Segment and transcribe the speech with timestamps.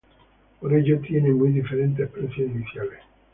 [0.59, 3.01] Por ello tiene muy diferentes precios iniciales.